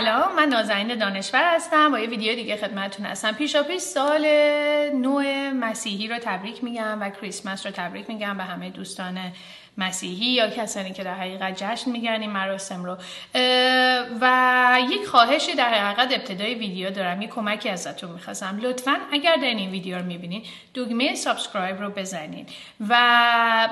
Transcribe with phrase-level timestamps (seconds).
[0.00, 1.90] سلام من نازنین دانشور هستم.
[1.90, 3.32] با یه ویدیو دیگه خدمتتون هستم.
[3.32, 4.26] پیشا پیش سال
[4.94, 5.20] نو
[5.54, 9.18] مسیحی رو تبریک میگم و کریسمس رو تبریک میگم به همه دوستان
[9.78, 12.96] مسیحی یا کسانی که در حقیقت جشن می‌گیرن این مراسم رو.
[14.20, 17.22] و یک خواهشی در حقیقت ابتدای ویدیو دارم.
[17.22, 18.58] یک کمکی ازتون می‌خواستم.
[18.62, 22.48] لطفا اگر در این ویدیو رو می‌بینید دگمه subscribe رو بزنید
[22.88, 23.68] و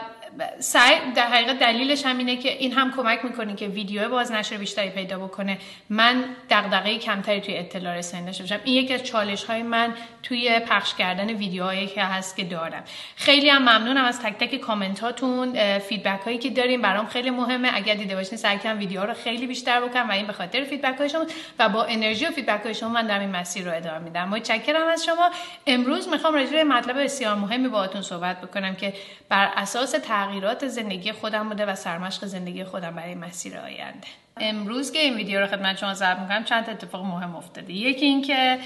[0.58, 4.90] سعی در حقیقت دلیلش هم اینه که این هم کمک می‌کنه که ویدیو بازنشر بیشتری
[4.90, 5.58] پیدا بکنه.
[5.90, 8.60] من دغدغه کمتری توی اطلاع رسانی داشته باشم.
[8.64, 12.84] این یکی از چالش های من توی پخش کردن ویدیوهایی که هست که دارم.
[13.16, 17.70] خیلی هم ممنونم از تک تک کامنت هاتون feedback هایی که داریم برام خیلی مهمه.
[17.74, 20.98] اگر دیده باشین سعی کنم ویدیوها رو خیلی بیشتر بکنم و این به خاطر feedback
[20.98, 21.26] های شما
[21.58, 24.28] و با انرژی و feedback های شما من در این مسیر رو ادامه میدم.
[24.28, 25.30] متشکرم از شما.
[25.66, 28.92] امروز می‌خوام راجع به مطلب بسیار مهمی باهاتون صحبت بکنم که
[29.28, 34.08] بر اساس تغییرات زندگی خودم بوده و سرمشق زندگی خودم برای مسیر آینده.
[34.40, 37.72] امروز که این ویدیو رو خدمت شما ضبط می‌کنم چند اتفاق مهم افتاده.
[37.72, 38.58] یکی اینکه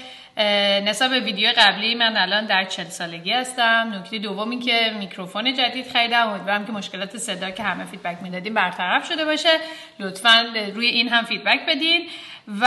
[0.85, 3.93] نسبت به ویدیو قبلی من الان در چل سالگی هستم.
[3.95, 6.27] نکته دوم این که میکروفون جدید خریدم.
[6.27, 9.57] امیدوارم که مشکلات صدا که همه feedback می‌دادین برطرف شده باشه.
[9.99, 12.07] لطفا روی این هم feedback بدین.
[12.47, 12.65] و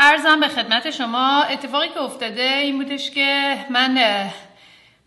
[0.00, 3.98] عرضم به خدمت شما اتفاقی که افتاده این بودش که من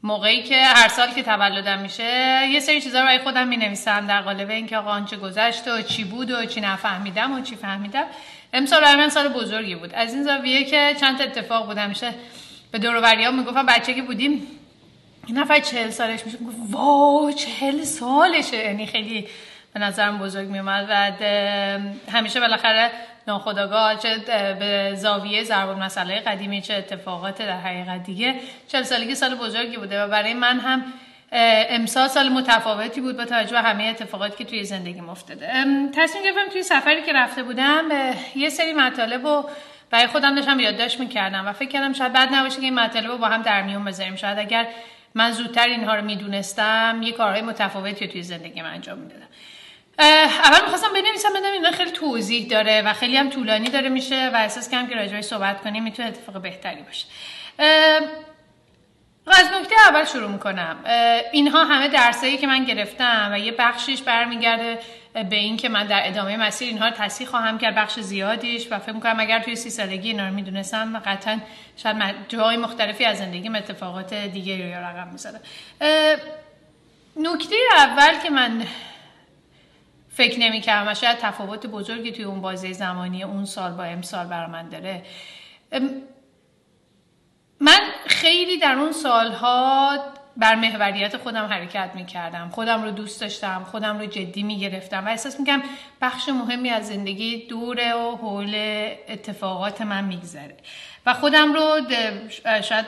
[0.04, 4.08] موقعی که هر سال که تولدم میشه یه سری چیزا رو برای خودم می نویسم
[4.08, 8.06] در قالب اینکه آقا آنچه گذشت و چی بود و چی نفهمیدم و چی فهمیدم.
[8.54, 9.94] امسال برای من سال بزرگی بود.
[9.94, 11.78] از این زاویه که چند اتفاق بود.
[11.78, 12.14] همیشه
[12.72, 14.48] به دور ها می‌گفتم بچه که بودیم
[15.28, 18.58] این نفر چهل سالش میشه گفت واو چهل سالشه.
[18.58, 19.28] یعنی خیلی
[19.74, 21.12] به نظرم بزرگ میومد و
[22.12, 22.92] همیشه بالاخره
[23.28, 24.18] ناخداگاه چه
[24.60, 28.36] به زاویه ضرب مسئله قدیمی چه اتفاقات در حقیقت دیگه.
[28.68, 30.84] چل سالگی سال بزرگی بوده و برای من هم
[31.70, 35.48] امسال سال متفاوتی بود با توجه به همه اتفاقاتی که توی زندگی افتاده.
[35.96, 37.84] تصمیم گرفتم توی سفری که رفته بودم
[38.36, 39.44] یه سری مطالب و
[39.90, 43.18] برای خودم داشتم یادداشت می‌کردم و فکر کردم شاید بد نباشه که این مطالب رو
[43.18, 44.16] با هم در میون بذاریم.
[44.16, 44.68] شاید اگر
[45.16, 49.28] من زودتر اینها رو می‌دونستم یه کارهای متفاوتی توی زندگی من انجام می‌دادم.
[50.00, 54.36] اول می‌خواستم بنویسم بدم اینا خیلی توضیح داره و خیلی هم طولانی داره میشه و
[54.36, 57.06] احساس کنم که راجعش صحبت کنیم می‌تونه اتفاق بهتری باشه.
[59.28, 60.78] از نکته اول شروع می‌کنم.
[61.32, 64.80] اینها همه درسایی که من گرفتم و یه بخشش برمیگرده
[65.14, 68.80] به این که من در ادامه مسیر اینها رو تصحیح خواهم کرد بخش زیادیش و
[68.80, 71.40] فکر می‌کنم اگر توی سی سالگی اینا رو می‌دونستم قطعا
[71.78, 75.40] شاید جاهای مختلفی از زندگی اتفاقات دیگری رو رقم می‌زدم.
[77.16, 78.64] نکته اول که من
[80.18, 84.52] فکر نمی‌کردم و شاید تفاوت بزرگی توی اون بازه زمانی اون سال با امسال برای
[84.52, 85.04] من داره.
[87.60, 89.98] من خیلی در اون سالها
[90.38, 95.40] بر محوریت خودم حرکت می‌کردم خودم رو دوست داشتم خودم رو جدی می‌گرفتم و احساس
[95.40, 95.64] می‌کنم
[96.02, 98.56] بخش مهمی از زندگی دوره و حول
[99.10, 100.58] اتفاقات من میگذره
[101.06, 101.82] و خودم رو
[102.62, 102.86] شاید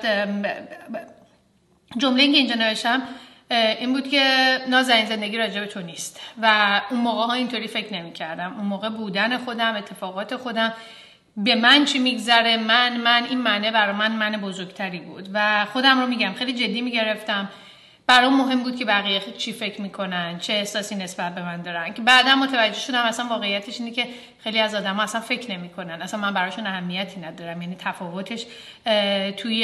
[1.98, 3.02] جمله اینجا نوشتم
[3.52, 6.22] این بود که نازنین زندگی راجع به تو نیست.
[6.42, 8.56] و اون موقع ها اینطوری فکر نمی کردم.
[8.58, 10.74] اون موقع بودن خودم اتفاقات خودم
[11.38, 15.30] به من چی میگذره من من این معنی برای من من بزرگتری بود.
[15.34, 17.50] و خودم رو میگم خیلی جدی می‌گرفتم.
[18.10, 21.94] برام مهم بود که بقیه چی فکر می‌کنن چه احساسی نسبت به من دارن.
[21.94, 24.06] که بعدا متوجه شدم اصلا واقعیتش اینه که
[24.44, 26.02] خیلی از آدم اصلا فکر نمی‌کنن.
[26.02, 27.62] اصلا من براشون اهمیتی ندارم.
[27.62, 28.46] یعنی تفاوتش
[29.38, 29.64] توی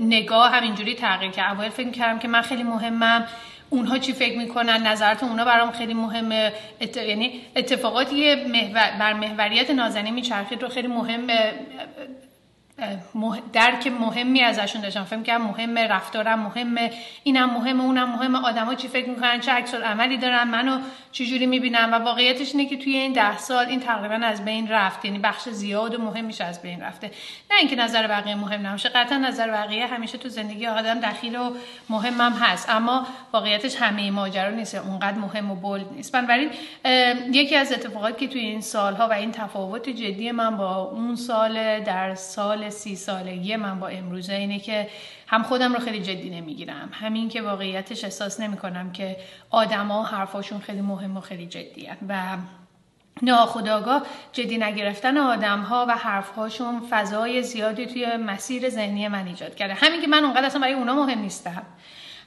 [0.00, 1.52] نگاه همینجوری تغییر کرد.
[1.52, 3.26] اول فکر کردم که من خیلی مهمم.
[3.70, 6.52] اونها چی فکر می‌کنن؟ نظرات اونا برام خیلی مهمه.
[6.96, 8.36] یعنی اتفاقاتی
[9.00, 11.52] بر محوریت نازنین میچرخید رو خیلی مهمه
[13.52, 15.04] درک مهمی ازشون داشتم.
[15.04, 16.90] فهم که مهمه رفتارم مهمه
[17.22, 18.46] اینم مهمه اونم مهمه.
[18.46, 20.78] آدما چی فکر می‌کنن؟ چه عکس عملی دارن؟ منو
[21.12, 25.04] چجوری می‌بینن؟ و واقعیتش اینه که توی این ده سال این تقریبا از بین رفت.
[25.04, 27.10] یعنی بخش زیاد و مهمیش از بین رفته.
[27.50, 31.50] نه اینکه نظر بقیه مهم نباشه قطعا نظر بقیه همیشه تو زندگی آدم دخیل و
[31.90, 32.70] مهمم هست.
[32.70, 34.74] اما واقعیتش همه ماجرا نیست.
[34.74, 36.12] اونقدر مهم و بولد نیست.
[36.12, 36.50] بنابراین
[37.32, 41.80] یکی از اتفاقاتی که توی این سالها و این تفاوت جدی من با اون سال
[41.80, 44.88] در سال سی سالگی من با امروزه اینه که
[45.26, 46.88] هم خودم رو خیلی جدی نمی‌گیرم.
[46.92, 49.16] همین که واقعیتش احساس نمی‌کنم که
[49.50, 52.36] آدما حرفاشون خیلی مهم و خیلی جدیه و
[53.22, 59.54] ناخداگاه جدی نگرفتن آدم ها و حرف هاشون فضای زیادی توی مسیر ذهنی من ایجاد
[59.54, 59.74] کرده.
[59.74, 61.62] همین که من اونقدر اصلا برای اونا مهم نیستم.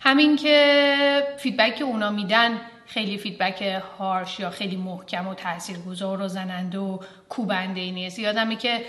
[0.02, 2.62] همین که feedback که اونا میدن
[2.94, 7.00] خیلی feedback harsh یا خیلی محکم و تاثیرگذار و زننده و
[7.30, 8.20] کوبنده ای نیست.
[8.20, 8.82] یادمه که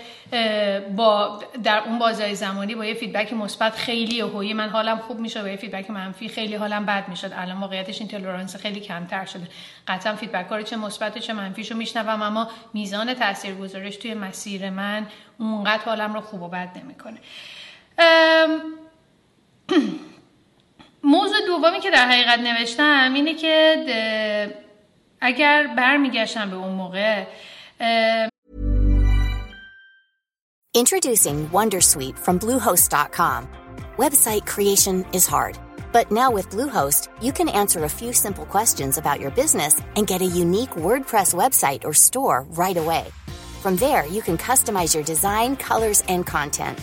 [0.95, 5.41] با در اون بازه‌ی زمانی با یه feedback مثبت خیلی هوی من حالم خوب میشه
[5.41, 7.31] با یه feedback منفی خیلی حالم بد می‌شد.
[7.35, 9.47] الان واقعیتش این tolerance خیلی کمتر شده.
[9.87, 15.07] قطعا feedback ها چه مثبت چه منفیشو میشنوم اما میزان تاثیرگذاریش توی مسیر من
[15.37, 17.17] اونقدر حالم رو خوب و بد نمی‌کنه.
[21.03, 24.63] موضوع دومی که در حقیقت نوشتم اینه که
[25.21, 27.23] اگر برمیگشتم به اون موقع
[30.75, 33.47] Introducing Wondersuite from Bluehost.com.
[33.97, 35.55] Website creation is hard,
[35.91, 40.07] but now with Bluehost, you can answer a few simple questions about your business and
[40.07, 43.05] get a unique WordPress website or store right away.
[43.63, 46.79] From there, you can customize your design, colors, and content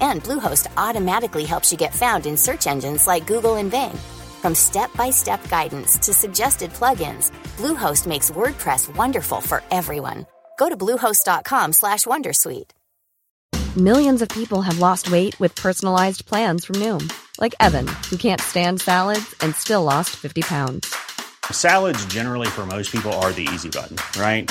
[0.00, 3.96] And Bluehost automatically helps you get found in search engines like Google and Bing.
[4.42, 10.26] From step-by-step guidance to suggested plugins, Bluehost makes WordPress wonderful for everyone.
[10.58, 12.70] Go to bluehost.com/wondersuite.
[13.76, 17.08] Millions of people have lost weight with personalized plans from Noom,
[17.38, 20.92] like Evan, who can't stand salads and still lost 50 pounds.
[21.52, 24.50] Salads generally for most people are the easy button, right?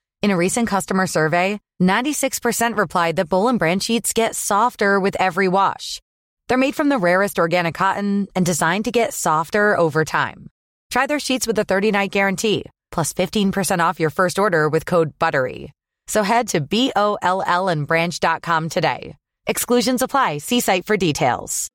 [0.22, 5.16] In a recent customer survey, 96% replied that Bowl and Branch sheets get softer with
[5.20, 6.00] every wash.
[6.48, 10.46] They're made from the rarest organic cotton and designed to get softer over time.
[10.90, 15.18] Try their sheets with a 30-night guarantee, plus 15% off your first order with code
[15.18, 15.72] BUTTERY.
[16.06, 19.16] So head to B-O-L-L and branch.com today.
[19.46, 20.38] Exclusions apply.
[20.38, 21.70] See site for details.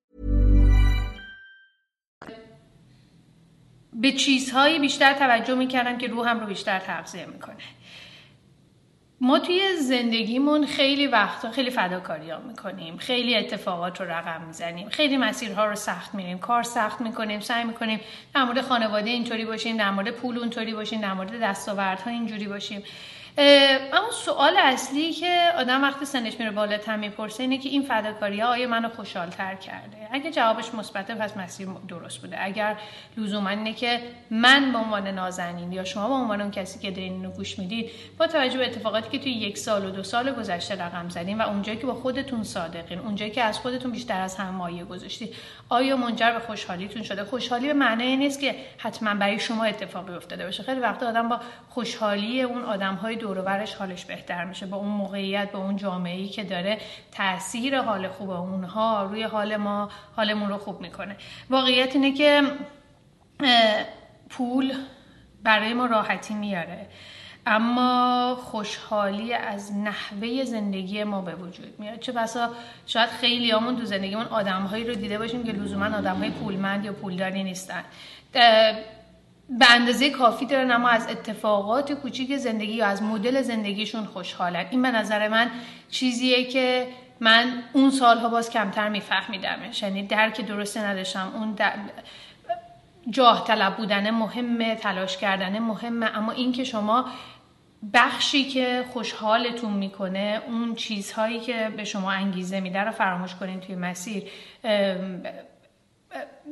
[3.94, 7.63] به چیزهایی بیشتر توجه میکردم که روحم رو بیشتر تغذیه میکنه.
[9.20, 12.96] ما توی زندگیمون خیلی وقتا خیلی فداکاری ها می‌کنیم.
[12.96, 14.88] خیلی اتفاقات رو رقم می‌زنیم.
[14.88, 16.38] خیلی مسیرها رو سخت میریم.
[16.38, 17.40] کار سخت می‌کنیم.
[17.40, 18.00] سعی می‌کنیم
[18.34, 22.82] در مورد خانواده اینطوری باشیم در مورد پول اونطوری باشیم در مورد دستاوردها اینجوری باشیم.
[23.38, 28.69] اما سوال اصلی که آدم وقتی سنش میره بالاتر می‌پرسه اینه که این فداکاری آیا
[28.69, 32.37] منو خوشحالتر کرده؟ اگه جوابش مثبته پس مسیر درست بوده.
[32.41, 32.77] اگر
[33.17, 34.00] لزوما اینه که
[34.31, 37.91] من به عنوان نازنین یا شما به عنوان اون کسی که دارین اینو گوش می‌دید
[38.19, 41.49] با توجه به اتفاقاتی که توی یک سال و دو سال گذشته رقم زدین و
[41.49, 45.35] اونجایی که با خودتون صادقین اونجایی که از خودتون بیشتر از هم مایه گذاشتید
[45.69, 50.44] آیا منجر به خوشحالیتون شده؟ خوشحالی به معنی نیست که حتما برای شما اتفاقی افتاده
[50.44, 50.62] باشه.
[50.62, 54.67] خیلی وقتا آدم با خوشحالی اون آدمهای دور حالش بهتر میشه.
[54.67, 56.78] با اون موقعیت با اون جامعه ای که داره
[57.12, 61.17] تاثیر حال خوب اونها روی حال ما حالمون رو خوب می‌کنه.
[61.50, 62.43] واقعیت اینه که
[64.31, 64.75] پول
[65.43, 66.87] برای ما راحتی میاره.
[67.46, 72.00] اما خوشحالی از نحوه زندگی ما به وجود میاد.
[72.00, 72.50] چه بسا
[72.87, 77.44] شاید خیلی همون تو زندگیمون آدمهایی رو دیده باشیم که لزوما آدمهای پولمند یا پولداری
[77.44, 77.84] نیستن.
[79.48, 84.66] به اندازه کافی دارن اما از اتفاقات کوچیک زندگی یا از مدل زندگیشون خوشحالن.
[84.70, 85.50] این به نظر من
[85.90, 86.87] چیزیه که
[87.20, 89.82] من اون سالها باز کمتر میفهمیدمش.
[89.82, 91.32] یعنی درک درسته نداشتم.
[91.34, 91.56] اون
[93.10, 96.16] جاه طلب بودن مهمه تلاش کردن مهمه.
[96.16, 97.04] اما این که شما
[97.94, 103.75] بخشی که خوشحالتون می‌کنه اون چیزهایی که به شما انگیزه میده رو فراموش کنین توی
[103.75, 104.23] مسیر.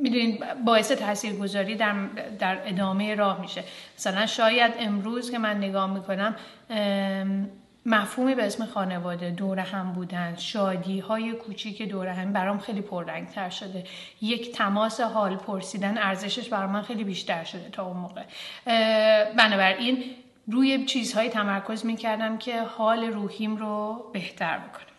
[0.02, 1.94] می‌دونید باعث تاثیرگذاری در,
[2.38, 3.64] در ادامه راه میشه.
[3.98, 6.36] مثلا شاید امروز که من نگاه می‌کنم
[7.86, 13.28] مفهومی به اسم خانواده دور هم بودن شادی های کوچیک دور هم برام خیلی پررنگ
[13.28, 13.84] تر شده.
[14.22, 18.22] یک تماس حال پرسیدن ارزشش برای من خیلی بیشتر شده تا اون موقع.
[19.32, 20.04] بنابراین
[20.46, 24.94] روی چیزهایی تمرکز می‌کردم که حال روحیم رو بهتر بکنم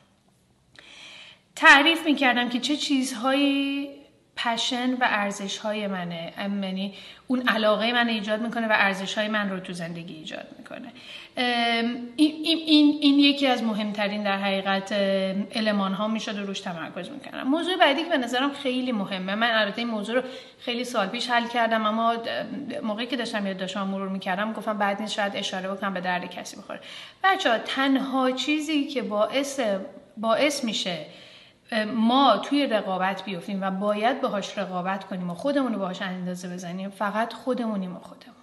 [1.55, 3.89] تعریف می‌کردم که چه چیزهایی
[4.37, 6.93] پشن و ارزش های منه یعنی
[7.27, 10.91] اون علاقه من ایجاد می‌کنه و ارزش های من رو تو زندگی ایجاد می‌کنه.
[12.15, 14.91] این, این, این یکی از مهمترین در حقیقت
[15.55, 19.35] علمان ها می‌شد و روش تمرکز می‌کنم موضوع بعدی که به نظرم خیلی مهمه.
[19.35, 20.21] من البته این موضوع رو
[20.59, 22.15] خیلی سال پیش حل کردم اما
[22.83, 26.57] موقعی که داشتم داشتم مرور می‌کردم گفتم بعد نیست شاید اشاره بکنم به درد کسی
[26.57, 26.79] بخوره
[27.23, 29.59] بچه ها تنها چیزی که باعث
[30.17, 31.05] باعث میشه
[31.95, 36.89] ما توی رقابت بیفتیم و باید باهاش رقابت کنیم و خودمون رو باهاش اندازه بزنیم.
[36.89, 38.35] فقط خودمونیم و خودمون.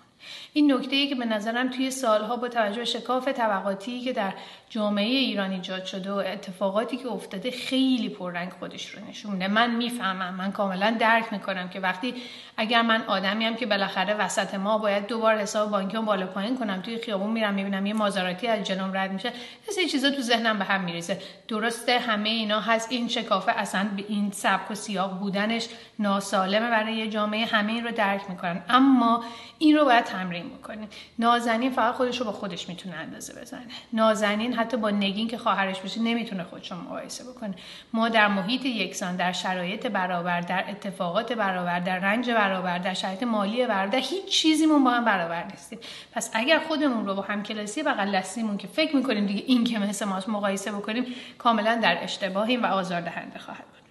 [0.55, 4.33] این نکته ای که به نظرم توی سالها با توجه به شکاف طبقاتی که در
[4.71, 9.71] جامعه ایران ایجاد شده و اتفاقاتی که افتاده خیلی پررنگ خودش رو نشون میده من
[9.71, 10.35] می‌فهمم.
[10.35, 12.15] من کاملا درک می‌کنم که وقتی
[12.57, 16.81] اگر من آدمی هم که بالاخره وسط ما باید دوبار حساب بانکی بالا پایین کنم
[16.83, 19.33] توی خیابون میرم می‌بینم یه مازاراتی از جلوم رد میشه
[19.79, 21.19] یه چیزا تو ذهنم به هم میریزه.
[21.49, 22.93] درسته همه اینا هست.
[22.93, 25.69] این شکافه اصلا به این سبک و سیاق بودنش
[25.99, 27.47] ناسالمه برای یه جامعه.
[27.47, 28.63] همه این رو درک می‌کنن.
[28.69, 29.25] اما
[29.59, 33.67] این رو باید تمرین بکنیم نازنین فقط خودش رو با خودش می‌تونه اندازه بزنه.
[33.93, 37.55] نازنین حتی با نگین که خواهرش بشه نمی‌تونه خودش رو مقایسه بکنه.
[37.93, 43.23] ما در محیط یکسان در شرایط برابر در اتفاقات برابر در رنج برابر در شرایط
[43.23, 45.79] مالی برابر هیچ چیزیمون با هم برابر نیستیم.
[46.13, 49.79] پس اگر خودمون رو با هم کلاسی بغل دستیمون که فکر می‌کنیم دیگه این که
[49.79, 51.07] مثل ماست مقایسه بکنیم
[51.39, 53.83] کاملا در اشتباهیم و آزاردهنده خواهد بود.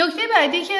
[0.00, 0.74] نکته بعدی که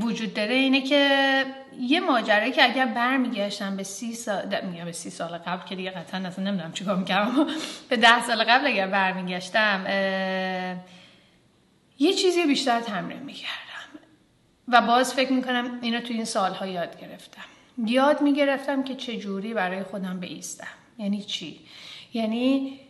[0.00, 1.44] وجود داره اینه که
[1.80, 5.90] یه ماجرا که اگر برمیگشتم به سی سال میگم به سی سال قبل که دیگه
[5.90, 7.46] قطعا اصلا نمی‌دونم چیکار می‌کردم.
[7.88, 9.84] به ده سال قبل اگر برمیگشتم
[11.98, 14.00] یه چیزی بیشتر تمرین می‌کردم.
[14.68, 17.44] و باز فکر می‌کنم اینو تو این سالها یاد گرفتم.
[17.78, 20.66] یاد می‌گرفتم که چجوری برای خودم بیستم.
[20.98, 21.60] یعنی چی؟
[22.12, 22.80] یعنی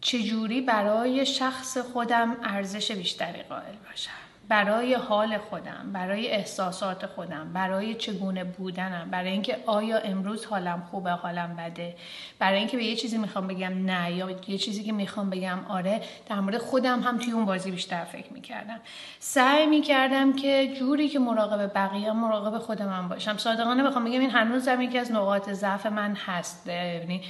[0.00, 4.27] چجوری برای شخص خودم ارزش بیشتری قائل باشم.
[4.48, 11.10] برای حال خودم برای احساسات خودم برای چگونه بودنم برای اینکه آیا امروز حالم خوبه
[11.10, 11.96] حالم بده
[12.38, 16.00] برای اینکه به یه چیزی می‌خوام بگم نه یا یه چیزی که می‌خوام بگم آره
[16.28, 18.80] در مورد خودم هم توی اون بازی بیشتر فکر می‌کردم.
[19.18, 23.36] سعی می‌کردم که جوری که مراقب بقیه مراقب خودم هم باشم.
[23.36, 26.66] صادقانه بخوام بگم این هنوز هم یکی از نقاط ضعف من هست.
[26.66, 27.22] یعنی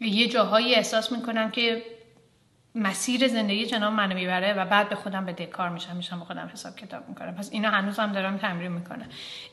[0.00, 1.82] یه جاهایی احساس می‌کنم که
[2.74, 6.50] مسیر زندگی جناب منو می‌بره و بعد به خودم به دکار میشم میشم به خودم
[6.52, 7.34] حساب کتاب می‌کنم.
[7.34, 9.06] پس اینا هنوز هم دارم تمرین می‌کنم.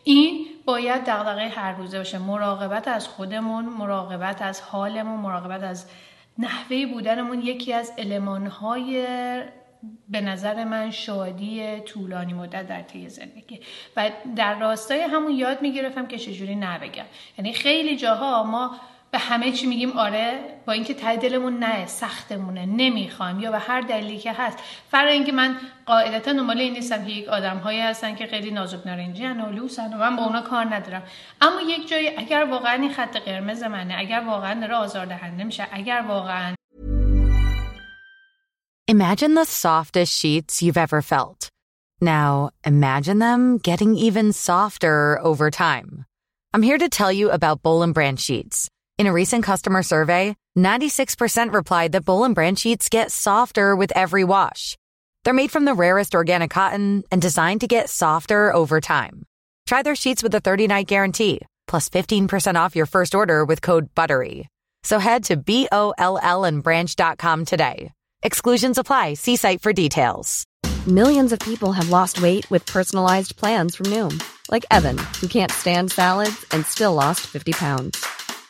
[0.03, 2.17] این باید دغدغه هر روزه باشه.
[2.17, 5.89] مراقبت از خودمون مراقبت از حالمون مراقبت از
[6.37, 9.07] نحوه بودنمون یکی از المانهای
[10.09, 13.59] به نظر من شادی طولانی مدت در طی زندگی.
[13.95, 17.05] و در راستای همون یاد می‌گرفتم که چجوری نبگم.
[17.37, 18.75] یعنی خیلی جاها ما
[19.17, 23.81] به همه چی میگیم آره با اینکه ته دلمون نه سختمونه نمی‌خوایم یا به هر
[23.81, 24.57] دلیلی که هست
[24.91, 28.87] فرا اینکه من قاعدتا دنبال این نیستم که یک آدم هایی هستن که خیلی نازک
[28.87, 31.03] نارنجی و لوسن و من با اونا کار ندارم
[31.41, 36.05] اما یک جایی اگر واقعا این خط قرمز منه اگر واقعا داره آزاردهنده میشه اگر
[36.07, 36.55] واقعا
[38.91, 41.49] Imagine the softest sheets you've ever felt.
[41.99, 42.29] Now,
[42.73, 46.05] imagine them getting even softer over time.
[46.53, 48.69] I'm here to tell you about Bowl and Branch sheets.
[48.97, 53.91] In a recent customer survey, 96% replied that Bowl and Branch sheets get softer with
[53.95, 54.75] every wash.
[55.23, 59.21] They're made from the rarest organic cotton and designed to get softer over time.
[59.67, 63.93] Try their sheets with a 30-night guarantee, plus 15% off your first order with code
[63.93, 64.47] BUTTERY.
[64.81, 67.91] So head to B-O-L-L and branch.com today.
[68.23, 69.13] Exclusions apply.
[69.13, 70.47] See site for details.
[70.87, 75.51] Millions of people have lost weight with personalized plans from Noom, like Evan, who can't
[75.51, 78.03] stand salads and still lost 50 pounds.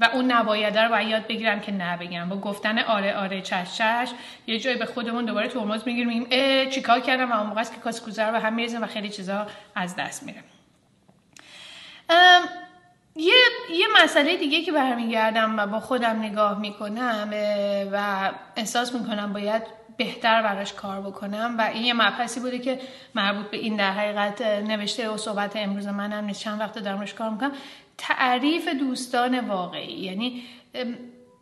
[0.00, 4.10] و اون نباید رو باید یاد بگیرم که نبگم با گفتن آره آره چش چش
[4.46, 6.08] یه جایی به خودمون دوباره ترمز می‌گیریم.
[6.08, 9.46] میگیم چیکار کردم؟ و اون موقع است که کاسکوزه رو هم میریزیم و خیلی چیزا
[9.74, 10.42] از دست میره
[13.16, 13.34] یه,
[13.70, 17.28] یه مسئله دیگه که برمیگردم و با خودم نگاه می‌کنم
[17.92, 19.62] و احساس می‌کنم باید
[19.96, 22.80] بهتر براش کار بکنم و این یه مبحثی بوده که
[23.14, 26.40] مربوط به این در حقیقت نوشته و صحبت امروز منم نیست.
[26.40, 27.52] چند وقت دارم روش کار می‌کنم.
[28.00, 29.92] تعریف دوستان واقعی.
[29.92, 30.42] یعنی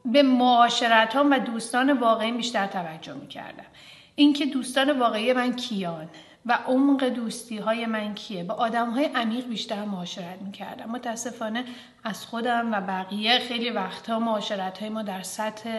[0.05, 3.67] به معاشرت ها و دوستان واقعی بیشتر توجه می‌کردم.
[4.15, 6.09] اینکه دوستان واقعی من کیان.
[6.49, 10.91] و عمق دوستی های من کیه؟ با آدم های عمیق بیشتر معاشرت می‌کردم.
[10.91, 11.65] متاسفانه
[12.05, 15.71] از خودم و بقیه خیلی وقتها معاشرت های ما در سطح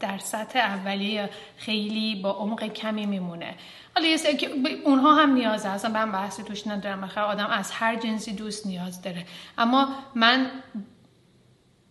[0.00, 3.54] در سطح اولیه خیلی با عمق کمی میمونه.
[3.94, 4.50] حالا یه که
[4.84, 5.92] اونها هم نیاز هستن.
[5.92, 7.00] من بحثی توش ندارم.
[7.00, 9.24] بخیر آدم از هر جنسی دوست نیاز داره.
[9.58, 10.50] اما من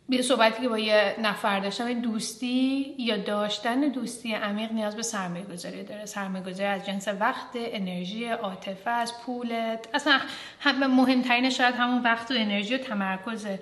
[0.09, 5.45] یه صحبتی که با یه نفر داشتم دوستی یا داشتن دوستی عمیق نیاز به سرمایه
[5.45, 6.05] گذاری داره.
[6.05, 9.87] سرمایه گذاری از جنس وقت انرژی عاطفه از پولت.
[9.93, 10.19] اصلا
[10.59, 13.59] هم مهمترین شاید همون وقت و انرژی و تمرکزه.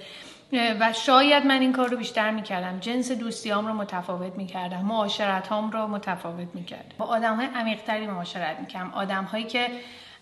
[0.80, 2.80] و شاید من این کار رو بیشتر می‌کردم.
[2.80, 4.86] جنس دوستیام رو متفاوت می‌کردم.
[4.86, 6.96] معاشرت هم رو متفاوت می‌کردم.
[6.98, 8.92] با آدم های عمیقتری معاشرت می‌کردم.
[8.94, 9.68] آدم هایی که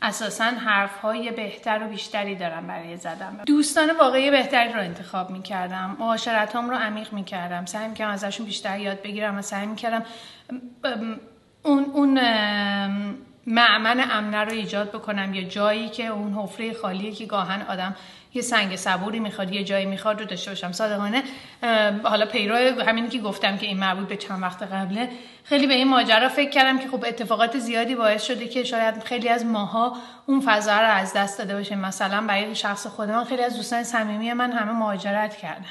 [0.02, 3.42] اساسا حرف های بهتر و بیشتری دارم برای زدن.
[3.46, 5.98] دوستان واقعی بهتری رو انتخاب می‌کردم.
[6.00, 7.66] معاشرت هم رو عمیق می‌کردم.
[7.66, 10.04] سعی می‌کردم ازشون بیشتر یاد بگیرم و سعی می‌کردم
[11.64, 12.20] اون اون
[13.48, 15.34] معمن امنه رو ایجاد بکنم.
[15.34, 17.96] یا جایی که اون حفره خالیه که گاهن آدم
[18.34, 20.72] یه سنگ صبوری می‌خواد یه جایی می‌خواد رو داشته باشم.
[20.72, 21.24] صادقانه
[22.04, 25.10] حالا پیرو همینی که گفتم که این مربوط به چند وقت قبله
[25.44, 29.30] خیلی به این ماجرا فکر کردم که خب اتفاقات زیادی باعث شده که شاید خیلی
[29.30, 33.56] از ماها اون فضا رو از دست داده باشیم مثلا برای شخص خودمان خیلی از
[33.56, 35.66] دوستان صمیمی من همه مهاجرت کردن.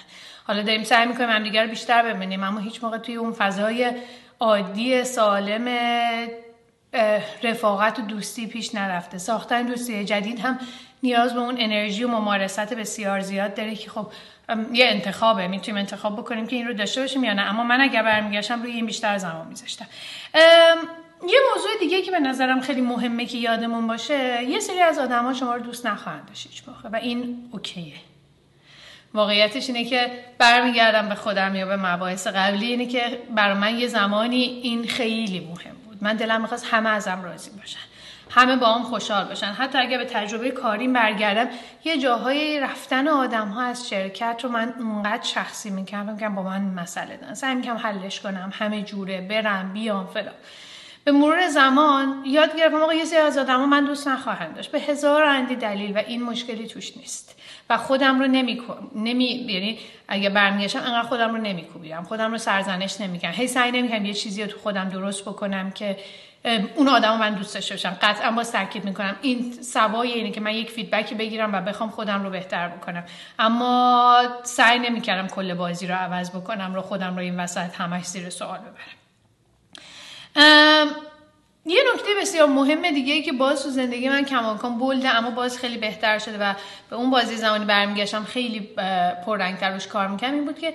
[0.46, 3.92] حالا داریم سعی می‌کنیم هم دیگر بیشتر ببینیم اما هیچ موقع توی اون فضای
[4.40, 5.68] عادی سالم
[7.42, 9.18] رفاقت و دوستی پیش نرفته.
[9.18, 10.58] ساختن دوستی جدید هم
[11.02, 14.06] نیاز به اون انرژی و ممارست بسیار زیاد داره که خب
[14.72, 15.48] یه انتخابه.
[15.48, 17.42] می‌تونیم انتخاب بکنیم که این رو داشته باشیم یا نه.
[17.42, 19.86] اما من اگر برمیگشتم روی این بیشتر زمان میذاشتم.
[21.28, 25.34] یه موضوع دیگه که به نظرم خیلی مهمه که یادمون باشه یه سری از آدما
[25.34, 27.94] شما رو دوست نخواهند داشت هیچ و این اوکیه.
[29.14, 33.86] واقعیتش اینه که برمیگردم به خودم یا به مباحث قبلی اینه که برای من یه
[33.86, 37.78] زمانی این خیلی مهم من دلم می‌خواست همه ازم راضی باشن
[38.30, 39.46] همه با هم خوشحال باشن.
[39.46, 41.48] حتی اگر به تجربه کاریم برگردم
[41.84, 46.62] یه جاهای رفتن آدم ها از شرکت رو من اونقدر شخصی می‌کردم که با من
[46.62, 47.34] مسئله دارن.
[47.34, 50.34] سعی می‌کنم حلش کنم همه جوره برم بیام فلان.
[51.04, 54.72] به مرور زمان یاد گرفتم آقا یه سری از آدم من دوست نخواهند داشت.
[54.72, 57.39] به هزار اندی دلیل و این مشکلی توش نیست.
[57.70, 58.62] و خودم رو نمی
[58.94, 64.04] نمی یعنی اگه برمیگشتم انقدر خودم رو نمیکوبیدم خودم رو سرزنش نمی‌کنم هی سعی نمی‌کنم
[64.04, 65.96] یه چیزی رو تو خودم درست بکنم که
[66.74, 67.96] اون آدم من دوست داشته باشم.
[68.02, 69.16] قطعا با تاکید می‌کنم.
[69.22, 73.04] این سوای اینه که من یک فیدبکی بگیرم و بخوام خودم رو بهتر بکنم.
[73.38, 78.30] اما سعی نمی‌کردم کل بازی رو عوض بکنم رو خودم رو این وسط همش زیر
[78.30, 78.96] سوال ببرم.
[81.66, 85.58] یه نکته بسیار مهم دیگه ای که باز تو زندگی من کماکان بلده اما باز
[85.58, 86.54] خیلی بهتر شده و
[86.90, 88.60] به اون بازی زمانی برمیگشتم خیلی
[89.26, 90.74] پررنگتر روش کار می‌کنم این بود که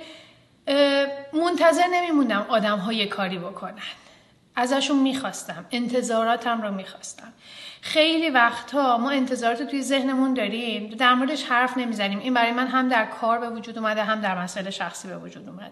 [1.34, 3.74] منتظر نمیموندم آدم های کاری بکنن.
[4.56, 7.34] ازشون می‌خواستم انتظاراتم رو می‌خواستم.
[7.82, 12.20] خیلی وقتها ما انتظارات توی ذهنمون داریم در موردش حرف نمی‌زنیم.
[12.20, 15.50] این برای من هم در کار به وجود اومده هم در مسئله شخصی به وجود
[15.50, 15.72] اومده.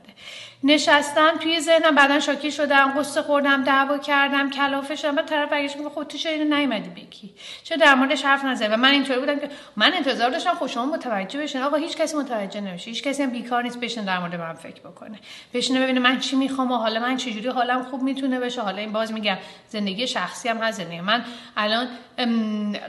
[0.63, 5.15] نشستم توی ذهنم بعدا شاکی شدم قصه خوردم دعوا کردم کلافه شدم.
[5.15, 8.67] بعد طرف برگشت میگه خود تو چرا اینو نیومدی بگی؟ چه در موردش حرف نزدی؟
[8.67, 11.61] و من اینطوری بودم که من انتظار داشتم خود شما متوجه بشین.
[11.61, 12.89] آقا هیچ کسی متوجه نمیشه.
[12.89, 15.19] هیچ کسی هم بیکار نیست بشین در مورد من فکر بکنه.
[15.53, 18.61] بشینه ببینه من چی می‌خوام و حالا من چجوری حالم خوب می‌تونه بشه.
[18.61, 19.37] حالا این باز میگم
[19.69, 21.01] زندگی شخصی هم هست زندگی.
[21.01, 21.23] من
[21.57, 21.87] الان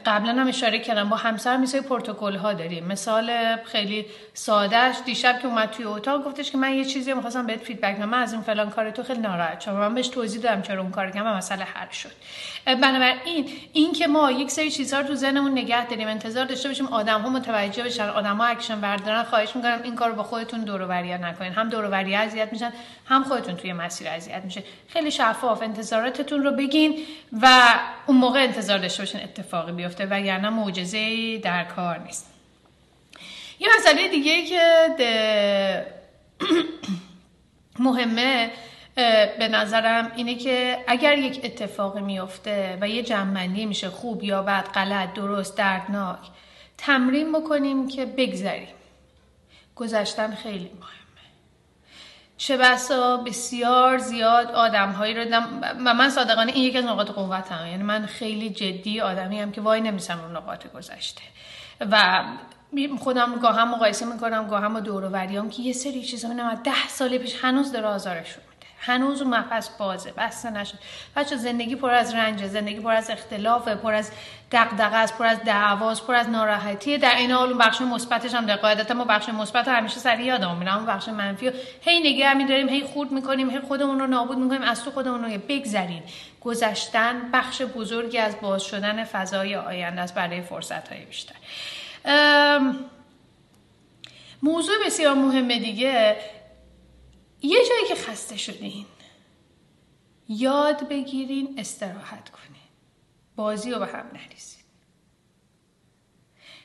[0.07, 2.85] قبلا هم اشاره کردم با همسر میسای پروتکل ها داریم.
[2.85, 7.61] مثال خیلی سادهش دیشب که اومد توی اتاق گفتش که من یه چیزی می‌خواستم بهت
[7.61, 8.09] فیدبک بدم.
[8.09, 9.75] من از این فلان کار تو خیلی ناراحت شدم.
[9.75, 12.11] من بهش توضیح دادم چرا اون کار کردم مسئله حل شد.
[12.67, 16.87] بنابراین این که ما یک سری چیزها رو تو ذهنمون نگه داریم انتظار داشته باشیم
[16.87, 20.61] آدم ها متوجه بشن آدم ها اکشن بردارن خواهش می‌کنم این کار رو با خودتون
[20.61, 21.53] دور و نکنین.
[21.53, 22.73] هم دور و اذیت میشن
[23.07, 26.99] هم خودتون توی مسیر اذیت میشه خیلی شفاف انتظاراتتون رو بگین
[27.43, 27.75] و
[28.07, 32.31] اون موقع انتظار داشته اتفاقی بیفته وگرنه معجزه در کار نیست.
[33.61, 34.61] یه مسئله دیگه که
[37.79, 38.51] مهمه
[39.39, 44.65] به نظرم اینه که اگر یک اتفاقی میفته و یه جمعنی میشه خوب یا بد
[44.65, 46.19] غلط درست دردناک
[46.79, 48.69] تمرین بکنیم که بگذریم.
[49.77, 51.04] گذشتن خیلی مهمه.
[52.37, 57.11] چه بسا بسیار زیاد آدم هایی رو دم و من صادقانه این یکی از نقاط
[57.11, 61.23] قوتم یعنی من خیلی جدی آدمی هم که وای نمیسم رو نقاط گذشته.
[61.81, 62.25] و
[62.99, 66.89] خودم گاه هم مقایسه می‌کنم گاه هم با دوروریام که یه سری چیزا من ده
[66.89, 68.45] سال پیش هنوز داره آزارشون
[68.87, 70.79] هنوز اون مفصل بازه بسته نشد
[71.17, 74.11] بچه زندگی پر از رنج زندگی پر از اختلافه پر از
[74.53, 76.99] دغدغه است پر از دعواست پر از ناراحتی.
[76.99, 80.59] در این حال اون بخش مثبتش هم در قاعدتا ما بخش مثبت همیشه سریع یادمون
[80.59, 80.77] میره.
[80.77, 84.85] اون بخش منفی هی نگه میداریم هی خورد می‌کنیم هی خودمون رو نابود می‌کنیم از
[84.85, 86.03] تو خودمون رو بگذریم.
[86.41, 91.35] گذشتن بخش بزرگی از باز شدن فضای آینده است برای فرصت های بیشتر
[94.43, 96.17] موضوع بسیار مهم دیگه.
[97.45, 98.87] یه جایی که خسته شدین.
[100.29, 102.63] یاد بگیرین استراحت کنین.
[103.37, 104.65] بازی رو به هم نریزین.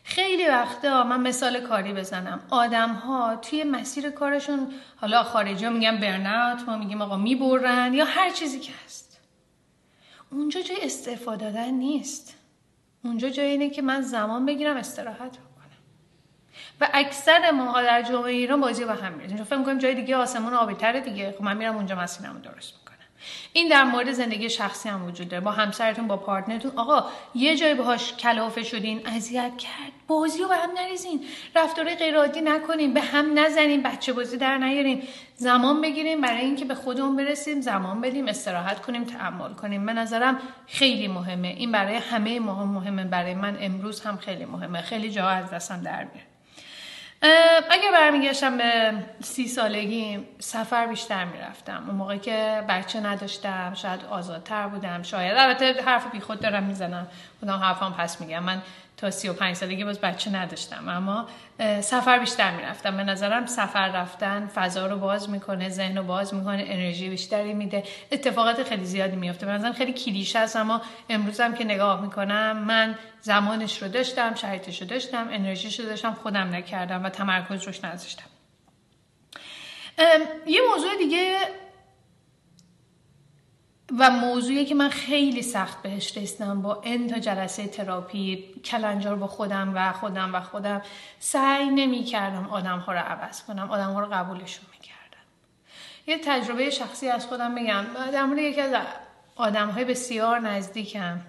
[0.03, 2.47] خیلی وقتا من مثال کاری بزنم.
[2.49, 8.05] آدم ها توی مسیر کارشون حالا خارجی ها میگن برنات ما میگیم آقا می‌برن یا
[8.05, 9.19] هر چیزی که هست.
[10.31, 12.35] اونجا جای استفاده دادن نیست.
[13.03, 15.48] اونجا جای اینه که من زمان بگیرم استراحت بکنم
[16.81, 20.53] و اکثر ما در جامعه ایران بازی با هم می‌رسیم فکر می‌کنیم جای دیگه آسمون
[20.53, 21.35] آبی تره دیگه.
[21.37, 22.73] خب من میرم اونجا مسیرمو درست
[23.53, 25.43] این در مورد زندگی شخصی هم وجود داره.
[25.43, 26.71] با همسرتون با پارتنرتون.
[26.75, 29.91] آقا یه جای باهاش کلافه شدین اذیت کرد.
[30.07, 31.25] بازی رو به هم نریزین.
[31.55, 32.93] رفتار غیر نکنین.
[32.93, 33.83] به هم نزنین.
[33.83, 35.03] بچه بازی در نیارین.
[35.35, 39.85] زمان بگیریم برای اینکه به خودمون برسیم زمان بدیم استراحت کنیم تعمل کنیم.
[39.85, 41.47] به نظرم خیلی مهمه.
[41.47, 43.03] این برای همه ما هم مهمه.
[43.03, 44.81] برای من امروز هم خیلی مهمه.
[44.81, 46.28] خیلی جا از دستم در میاد.
[47.69, 51.83] اگر برمیگشتم به سی سالگی سفر بیشتر می‌رفتم.
[51.87, 55.03] اون موقع که بچه نداشتم شاید آزادتر بودم.
[55.03, 57.07] شاید البته حرف بی خود دارم می‌زنم.
[57.39, 58.43] خودم حرفم پس میگم.
[58.43, 58.61] من
[59.01, 60.89] تا سی و پنج سالگی باز بچه نداشتم.
[60.89, 61.27] اما
[61.81, 62.97] سفر بیشتر می‌رفتم.
[62.97, 67.83] به نظرم سفر رفتن فضا رو باز می‌کنه ذهن رو باز می‌کنه انرژی بیشتری میده.
[68.11, 70.55] اتفاقات خیلی زیادی میفته به نظرم خیلی کلیشه است.
[70.55, 76.13] اما امروزم که نگاه می‌کنم من زمانش رو داشتم شرایطش رو داشتم انرژیش رو داشتم
[76.13, 78.25] خودم نکردم و تمرکز روش نذاشتم.
[80.47, 81.37] یه موضوع دیگه
[83.97, 89.27] و موضوعی که من خیلی سخت بهش رسیدم با ان تا جلسه تراپی کلنجار با
[89.27, 90.81] خودم و خودم و خودم
[91.19, 95.23] سعی نمی کردم آدم ها رو عوض کنم آدم ها رو قبولشون می کردم
[96.07, 98.73] یه تجربه شخصی از خودم بگم در مورد یکی از
[99.35, 101.19] آدم های بسیار نزدیکم.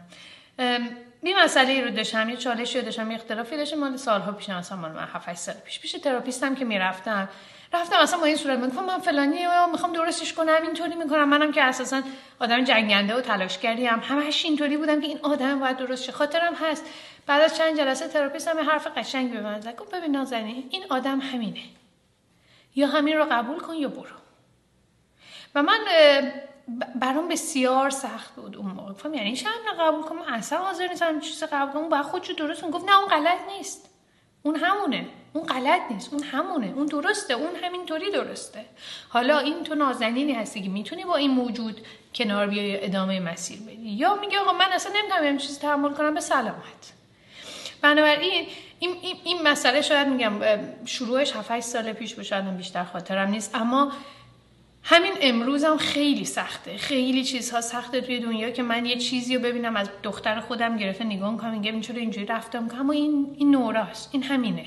[1.22, 4.78] یه مسئله رو داشتم یه چالشی رو داشتم یه اختلافی داشتم مال سالها پیش مثلا
[4.78, 5.80] من 7 سال پیش.
[5.80, 7.28] پیش therapist م که می‌رفتم
[7.72, 11.28] رفتم اصلا با این صورت می‌گفتم من فلانی می‌خوام درستش کنم اینطوری می‌کنم.
[11.28, 12.02] منم که اساسا
[12.40, 16.12] آدم جنگنده و تلاشگری هم همش اینطوری بودم که این آدم باید درست شه.
[16.12, 16.84] خاطرم هست.
[17.26, 19.76] بعد از چند جلسه therapist م حرف قشنگ به من زد.
[19.76, 21.62] گفت ببین نازنین این آدم همینه.
[22.74, 24.16] یا همین رو قبول کن یا برو.
[25.54, 25.78] و من
[26.94, 29.16] برام بسیار سخت بود اون موقع.
[29.16, 29.46] یعنی چه
[29.80, 31.88] قبول کنم؟ اصلا حاضر نیستم چیزی قبول کنم.
[31.88, 33.89] باید خودشو درست گفت نه اون غلط نیست.
[34.42, 35.06] اون همونه.
[35.32, 36.12] اون غلط نیست.
[36.12, 36.72] اون همونه.
[36.76, 37.34] اون درسته.
[37.34, 38.64] اون همینطوری درسته.
[39.08, 41.80] حالا این تو نازنینی هستی که می‌تونی با این موجود
[42.14, 43.90] کنار بیای ادامه مسیر بدی.
[43.90, 46.14] یا میگه آقا من اصلا نمی‌تونم این چیزی تحمل کنم.
[46.14, 46.92] به سلامت.
[47.82, 48.46] بنابراین
[48.78, 50.32] این, این, این مسئله شاید میگم
[50.84, 53.54] شروعش 7 سال پیش باشه بیشتر خاطرم نیست.
[53.54, 53.92] اما
[54.82, 56.76] همین امروز هم خیلی سخته.
[56.76, 61.04] خیلی چیزها سخته توی دنیا که من یه چیزی رو ببینم از دختر خودم گرفته
[61.04, 64.10] نگاه کنم میگم چرا اینجوری رفتم؟ اما این این نوراست.
[64.12, 64.66] این همینه.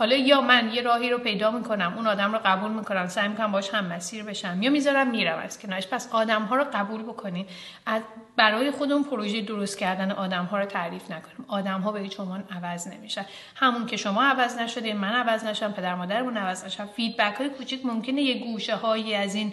[0.00, 3.52] حالا یا من یه راهی رو پیدا می‌کنم اون آدم رو قبول می‌کنم سعی می‌کنم
[3.52, 5.86] باش هم مسیر بشم یا می‌ذارم میرم از کنارش.
[5.86, 7.46] پس آدم ها رو قبول بکنین.
[7.86, 8.02] از
[8.36, 11.44] برای خودمون پروژه درست کردن آدم ها رو تعریف نکنیم.
[11.48, 13.26] آدم ها به هیچ عنوان عوض نمیشن.
[13.56, 17.86] همون که شما عوض نشدین من عوض نشم پدر مادرمون عوض نشم feedback های کوچیک
[17.86, 19.52] ممکنه یه گوشه هایی از این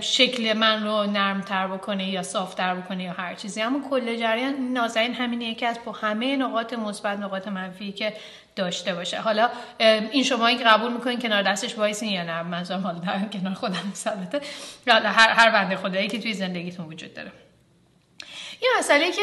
[0.00, 3.62] شکل من رو نرمتر بکنه یا صافتر بکنه یا هر چیزی.
[3.62, 8.12] اما کل جریان نازنین همینه یکی از با همه نقاط مثبت نقاط منفی که
[8.56, 9.20] داشته باشه.
[9.20, 13.54] حالا این شما که قبول می‌کنین کنار دستش وایسین یا نه؟ منظورم حالا در کنار
[13.54, 14.40] خودم ثابته.
[14.86, 17.32] هر هر بنده خدایی که توی زندگیتون وجود داره.
[18.62, 19.22] یه مسئله که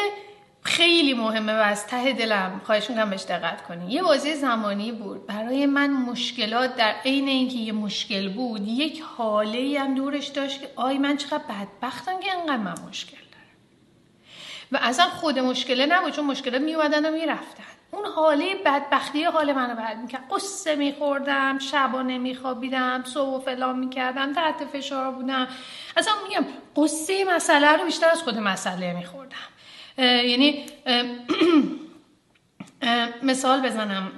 [0.64, 5.26] خیلی مهمه و از ته دلم خواهش می‌کنم بهش دقت کنی یه بازی زمانی بود.
[5.28, 10.70] برای من مشکلات در عین اینکه یه مشکل بود یک حاله هم دورش داشت که
[10.76, 13.46] آی من چقدر بدبختم که انقدر من مشکل دارم.
[14.72, 17.64] و اصلا خود مشکله نبود چون مشکلات میومدن و می‌رفتن.
[17.92, 20.24] اون حاله بدبختی حال منو بد می‌کرد.
[20.32, 25.48] قصه میخوردم شبا نمیخوابیدم صبح و فلان می‌کردم تحت فشار بودم.
[25.98, 26.46] اصلا میگم
[26.76, 29.38] قصه مسئله رو بیشتر از خود مسئله میخوردم.
[30.02, 30.66] یعنی
[33.24, 34.12] مثال بزنم.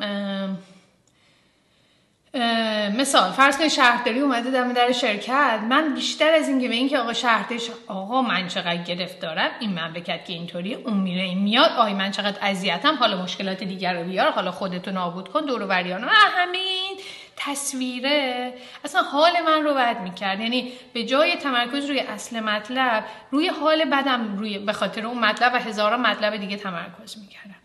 [2.97, 5.59] مثال فرض کنید شهرداری اومده دم در شرکت.
[5.69, 10.25] من بیشتر از اینکه به اینکه آقا شهرداری آقا من چقدر گرفت دارم این مملکت
[10.25, 14.31] که اینطوری اون میره این میاد آی من چقدر اذیتم حالا مشکلات دیگر رو بیار
[14.31, 16.97] حالا خودتو نابود کن دور و همین.
[17.45, 18.53] تصویره
[18.85, 20.39] اصلا حال من رو بد می‌کرد.
[20.39, 25.53] یعنی به جای تمرکز روی اصل مطلب روی حال بدم روی به خاطر اون مطلب
[25.53, 27.55] و هزاران مطلب دیگه تمرکز می‌کردم.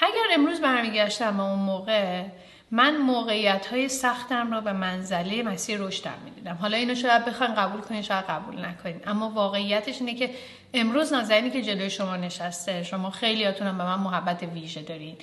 [0.00, 2.22] اگر امروز برمیگشتم به اون موقع
[2.70, 6.58] من موقعیت های سختم را به منزله مسیر رشدم می‌دیدم.
[6.60, 9.00] حالا اینو شاید بخواین قبول کنین شاید قبول نکنین.
[9.06, 10.30] اما واقعیتش اینه که
[10.74, 15.16] امروز نازنینی که جلوی شما نشسته شما خیلیاتون به من محبت ویژه دارین.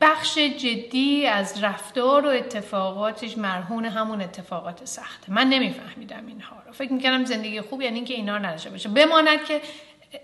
[0.00, 5.32] بخش جدی از رفتار و اتفاقاتش مرهون همون اتفاقات سخته.
[5.32, 6.72] من نمیفهمیدم اینها رو.
[6.72, 8.88] فکر می‌کردم زندگی خوب یعنی اینکه اینا نداشته باشه.
[8.88, 9.60] بماند که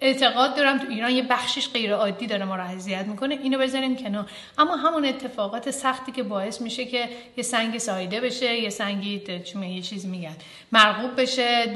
[0.01, 3.35] اعتقاد دارم تو ایران یه بخشش غیر عادی داره ما رو اذیت می‌کنه.
[3.35, 4.27] اینو بذاریم کنار.
[4.59, 9.23] اما همون اتفاقات سختی که باعث میشه که یه سنگ سایده بشه یه سنگی
[9.63, 10.37] یه چیز میگن.
[10.73, 11.67] مرغوب بشه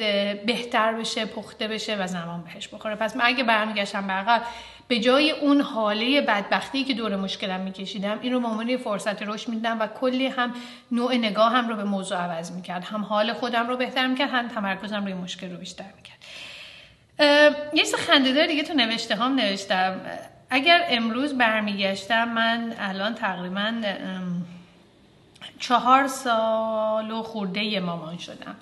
[0.47, 2.95] بهتر بشه پخته بشه و زمان بهش بخوره.
[2.95, 4.39] پس من اگه برمیگشتم برقل
[4.89, 9.81] به جای اون حاله بدبختی که دور مشکلم میکشیدم این رو به فرصت رشد میدم
[9.81, 10.55] و کلی هم
[10.93, 12.85] نوع نگاه هم رو به موضوع عوض می‌کرد.
[12.85, 16.20] هم حال خودم رو بهتر می‌کرد هم تمرکزم روی مشکل رو بیشتر می‌کرد.
[17.21, 20.01] یه چیز خنده دیگه تو نوشته هم نوشتم.
[20.51, 23.73] اگر امروز برمیگشتم من الان تقریبا
[25.59, 28.57] چهار سال و خورده مامان شدم.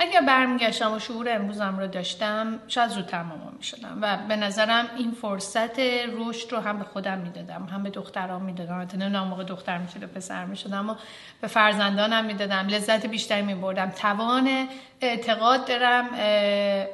[0.00, 5.10] اگر برمیگشتم و شعور امروزم رو داشتم شاید زودتر مامان می‌شدم و به نظرم این
[5.10, 5.78] فرصت
[6.18, 7.68] رشد رو هم به خودم می‌دادم.
[7.72, 8.78] هم به دخترام می‌دادم.
[8.78, 10.96] البته نمی‌دونم موقع دختر می‌شد و پسر می‌شدم اما
[11.40, 12.66] به فرزندانم می‌دادم.
[12.68, 13.90] لذت بیشتری میبردم.
[13.90, 14.68] توان
[15.00, 16.08] اعتقاد دارم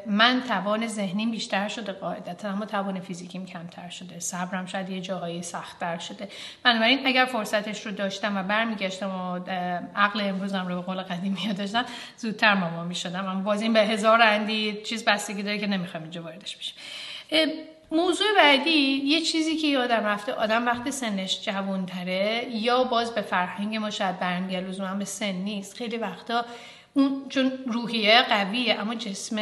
[0.06, 5.42] من توان ذهنیم بیشتر شده قاعدتا اما توان فیزیکیم کمتر شده صبرم شاید یه جاهایی
[5.42, 6.28] سختتر شده.
[6.62, 9.38] بنابراین اگر فرصتش رو داشتم و برمیگشتم و
[9.96, 11.84] عقل امروزم رو به قول قدیمی داشتم
[12.16, 13.28] زودتر مامان می‌شدم.
[13.28, 16.74] اما باز این به هزار اندی چیز بستگی داره که نمی‌خوام اینجا واردش بشیم.
[17.92, 23.76] موضوع بعدی یه چیزی که یادم رفته آدم وقتی سنش جوانتره یا باز به فرهنگ
[23.76, 26.44] ما شاید برمیگرد لزوما به سن نیست خیلی وقتا
[26.96, 29.38] اون چون روحیه قویه اما جسم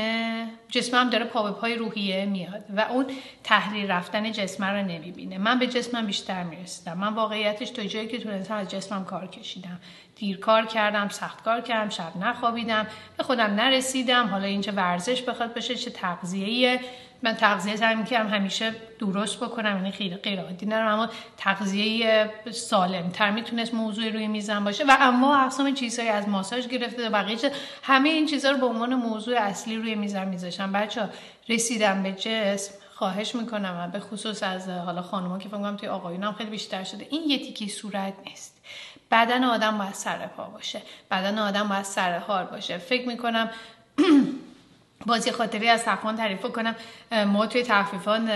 [0.68, 3.06] جسم هم داره پا به پای روحیه میاد و اون
[3.44, 5.38] تحلیل رفتن جسم رو نمی‌بینه.
[5.38, 6.98] من به جسمم بیشتر می‌رسیدم.
[6.98, 9.80] من واقعیتش تا جایی که تونستم از جسمم کار کشیدم.
[10.16, 12.86] دیر کار کردم سخت کار کردم شب نخوابیدم
[13.16, 14.26] به خودم نرسیدم.
[14.26, 16.80] حالا اینچه ورزش بخواد بشه چه تغذیه
[17.22, 23.08] من تغذیه سعی که همیشه درست بکنم یعنی خیلی غیر عادی نرم اما تغذیه سالم
[23.10, 24.84] تر می‌تونست موضوع روی میزم باشه.
[24.84, 27.38] و اما اقسام چیزهایی از ماساژ گرفته و بقیه
[27.82, 31.08] همه این چیزها رو به عنوان موضوع اصلی روی میزم میذاشم بچه
[31.48, 36.32] رسیدم به جسم خواهش می‌کنم و به خصوص از حالا خانوما که فکر توی آقایون
[36.32, 38.56] خیلی بیشتر شده این یه تیکی صورت نیست.
[39.10, 40.82] بدن آدم باید سر پا باشه.
[41.10, 42.78] بدن آدم باید سر حال باشه.
[42.78, 43.50] فکر می‌کنم
[45.06, 46.74] بازی خاطری از تفان تعریف کنم.
[47.26, 48.30] ما توی تخفیفان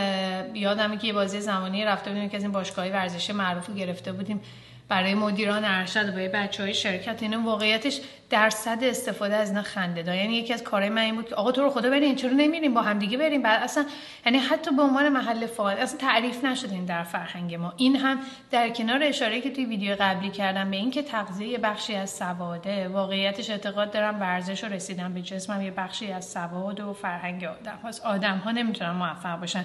[0.54, 4.40] یادمه که یه بازی زمانی رفته بودیم که از این باشگاه ورزشی معروف گرفته بودیم.
[4.88, 7.22] برای مدیران ارشد و برای بچه های شرکت.
[7.22, 10.16] اینو واقعیتش درصد استفاده از اینا خنده دار.
[10.16, 12.74] یعنی یکی از کارهای من این بود که آقا تو رو خدا بریم چرا نمیریم
[12.74, 13.86] با هم دیگه بریم بعد اصلا
[14.26, 17.74] یعنی حتی به عنوان محل فعال اصلا تعریف نشده این در فرهنگ ما.
[17.76, 18.18] این هم
[18.50, 23.50] در کنار اشاره که توی ویدیو قبلی کردم به اینکه تغذیه بخشی از سواده واقعیتش
[23.50, 28.06] اعتقاد دارم ورزش و رسیدن به جسمم یه بخشی از سواد و فرهنگ آدم هاست.
[28.06, 29.64] آدم ها نمی‌تونن موفق باشن.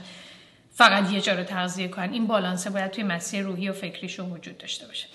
[0.73, 4.57] فقط یه جا رو تغذیه کنن این بالانسه باید توی مسیر روحی و فکریشون وجود
[4.57, 5.07] داشته باشه.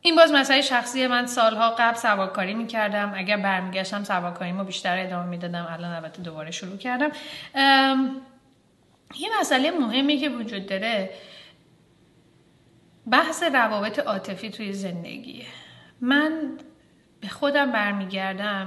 [0.00, 1.26] این باز مسئله شخصی من.
[1.26, 3.12] سالها قبل سوارکاری می‌کردم.
[3.16, 5.66] اگر برمیگشتم سوارکاری ما بیشتر ادامه می‌دادم.
[5.70, 7.10] الان البته دوباره شروع کردم.
[9.18, 11.10] یه مسئله مهمی که وجود داره
[13.06, 15.46] بحث روابط عاطفی توی زندگیه.
[16.00, 16.58] من
[17.20, 18.66] به خودم برمیگردم.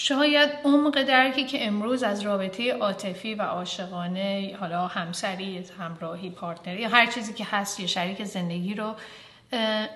[0.00, 7.06] شاید عمق درکی که امروز از رابطه عاطفی و عاشقانه حالا همسری همراهی پارتنری هر
[7.06, 8.94] چیزی که هست یه شریک زندگی رو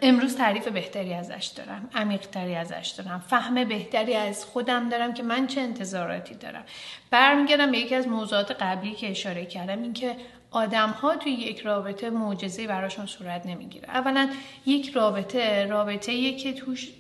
[0.03, 5.47] امروز تعریف بهتری ازش دارم عمیقتری ازش دارم فهم بهتری از خودم دارم که من
[5.47, 6.65] چه انتظاراتی دارم.
[7.11, 10.17] برمیگردم به یکی از موضوعات قبلی که اشاره کردم اینکه
[10.51, 13.89] آدم ها توی یک رابطه معجزه براشون صورت نمی‌گیره.
[13.91, 14.31] اولا
[14.67, 16.91] یک رابطه رابطه که توش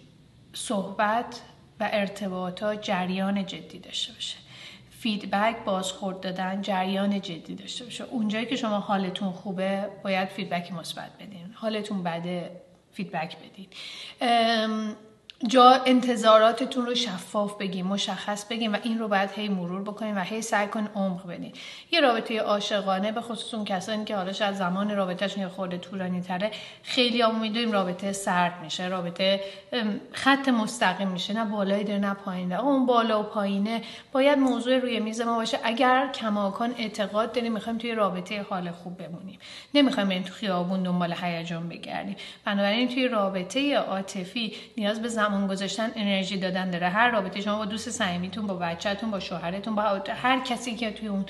[0.52, 1.40] صحبت
[1.82, 4.36] و ارتباطات جریان جدی داشته باشه.
[4.90, 8.04] feedback بازخورد دادن جریان جدی داشته باشه.
[8.04, 11.52] اونجایی که شما حالتون خوبه باید feedback مثبت بدین.
[11.54, 12.50] حالتون بده
[12.92, 13.66] feedback بدین.
[15.48, 20.20] جا انتظاراتتون رو شفاف بگیم مشخص بگیم و این رو باید هی مرور بکنیم و
[20.20, 21.52] هی سعی کن عمق بدین.
[21.90, 26.20] یه رابطه عاشقانه به خصوص اون کسانی که حالا شاید زمان رابطهشون یه خورده طولانی
[26.20, 26.50] تره
[26.82, 29.40] خیلی هم می‌دونیم رابطه سرد میشه رابطه
[30.12, 32.52] خط مستقیم میشه نه بالایی داره نه پایین.
[32.52, 35.58] اون بالا و پایینه باید موضوع روی میز ما باشه.
[35.64, 39.38] اگر کماکان اعتقاد داریم می‌خوایم توی رابطه حال خوب بمونیم.
[39.74, 42.16] نمی‌خوایم بریم تو خیابون دنبال هیجان بگردیم.
[42.44, 46.88] بنابراین توی رابطه عاطفی نیاز به زمان زمان گذاشتن انرژی دادن داره.
[46.88, 49.82] هر رابطه شما با دوست صمیمیتون با بچهتون با شوهرتون با
[50.22, 51.26] هر کسی که توی اون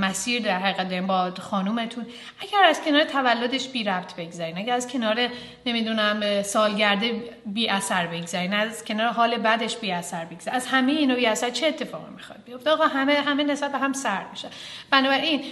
[0.00, 2.06] مسیر در حقیقت با خانومتون
[2.40, 5.28] اگر از کنار تولدش بی ربط بگذارین اگر از کنار
[5.66, 11.14] نمی‌دونم سالگرده بی اثر بگذارین از کنار حال بعدش بی اثر بگذارین از همه اینو
[11.14, 14.48] بی اثر چه اتفاقی می‌خواد بیفته؟ آقا همه همه نسبت به هم سر میشه.
[14.90, 15.44] بنابراین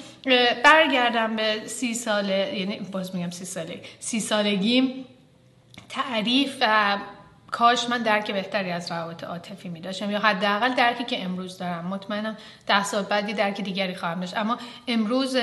[0.64, 5.04] برگردم به سی ساله یعنی باز میگم سی ساله سی سالگیم
[5.88, 6.98] تعریف و
[7.50, 11.86] کاش من درک بهتری از روابط عاطفی می داشتم یا حداقل درکی که امروز دارم.
[11.86, 14.36] مطمئنم ده سال بعدی درک دیگری خواهم داشت.
[14.36, 14.58] اما
[14.88, 15.36] امروز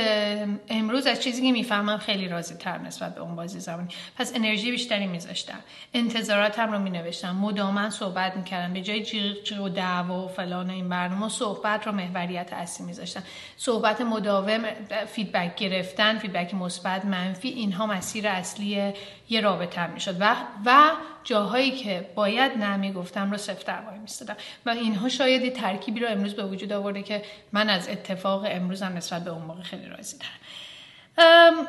[0.70, 3.88] امروز از چیزی که می‌فهمم خیلی راضی تر نسبت به اون بازی زمانی.
[4.18, 5.60] پس انرژی بیشتری میذاشتم.
[5.94, 8.74] انتظاراتم رو می نوشتم مداوم صحبت می‌کردم.
[8.74, 13.24] به جای جیغ و دعوا و فلان این برنامه صحبت رو محوریت اصلی میذاشتم.
[13.58, 14.64] صحبت مداوم
[15.08, 18.94] فیدبک گرفتن فیدبک مثبت منفی اینها مسیر اصلی
[19.30, 20.16] یه رابطه می‌شد.
[20.20, 20.92] و و
[21.26, 24.36] جاهایی که باید نه گفتم رو سفت‌تر وای میستادم.
[24.66, 28.94] و اینها شاید یه ترکیبی رو امروز به وجود آورده که من از اتفاق امروزم
[28.98, 31.68] نسبت به اون موقع خیلی راضی دارم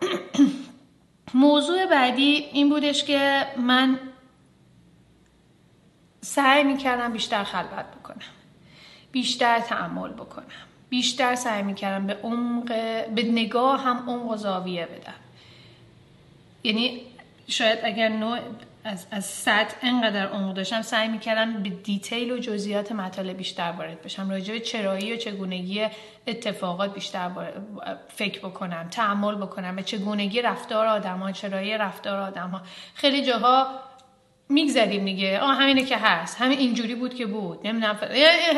[1.34, 3.98] موضوع بعدی این بودش که من
[6.20, 8.16] سعی می‌کردم بیشتر خلوت بکنم.
[9.12, 10.44] بیشتر تعمل بکنم.
[10.88, 12.66] بیشتر سعی می‌کردم به عمق
[13.14, 15.14] به نگاه هم عمق و زاویه بدم.
[16.64, 17.00] یعنی
[17.48, 18.38] شاید اگر نوع
[18.84, 24.02] از, از سطح انقدر عمق داشتم سعی می‌کردم به دیتیل و جزئیات مطالب بیشتر وارد
[24.02, 24.30] بشم.
[24.30, 25.86] راجع به چرایی و چگونگی
[26.26, 27.30] اتفاقات بیشتر
[28.08, 32.62] فکر بکنم تعمل بکنم به چگونگی رفتار آدم ها چرایی رفتار آدم ها
[32.94, 33.66] خیلی جاها
[34.48, 35.40] میگذریم دیگه.
[35.40, 36.40] آه همینه که هست.
[36.40, 37.66] همین اینجوری بود که بود.
[37.66, 37.98] نمی‌دونم.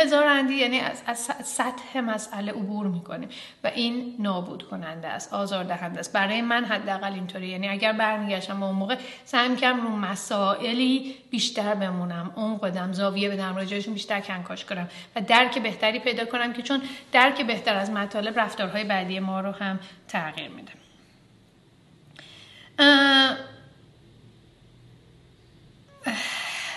[0.01, 3.29] هزار اندی یعنی از, از سطح مسئله عبور می‌کنیم.
[3.64, 6.12] و این نابود کننده است آزار دهنده است.
[6.12, 7.49] برای من حداقل اینطوری.
[7.49, 12.33] یعنی اگر برمیگشتم اون موقع سعی می‌کنم رو مسائلی بیشتر بمونم.
[12.37, 14.88] اون قدم زاویه بدم راجعشون بیشتر کنکاش کنم.
[15.16, 19.53] و درک بهتری پیدا کنم که چون درک بهتر از مطالب رفتارهای بعدی ما رو
[19.53, 20.72] هم تغییر میده.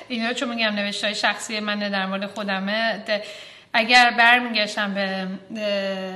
[0.10, 3.04] اینا چون میگم نوشته های شخصی من در مورد خودمه
[3.74, 5.28] اگر برمیگشتم به